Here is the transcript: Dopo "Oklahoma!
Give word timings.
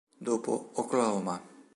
Dopo 0.27 0.71
"Oklahoma! 0.81 1.37